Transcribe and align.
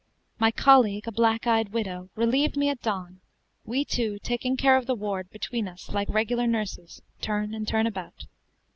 My 0.39 0.49
colleague, 0.49 1.07
a 1.07 1.11
black 1.11 1.45
eyed 1.45 1.73
widow, 1.73 2.09
relieved 2.15 2.57
me 2.57 2.69
at 2.69 2.81
dawn, 2.81 3.21
we 3.65 3.85
two 3.85 4.17
taking 4.17 4.57
care 4.57 4.75
of 4.75 4.87
the 4.87 4.95
ward 4.95 5.29
between 5.29 5.67
us, 5.67 5.89
like 5.89 6.09
regular 6.09 6.47
nurses, 6.47 7.03
turn 7.21 7.53
and 7.53 7.67
turn 7.67 7.85
about. 7.85 8.25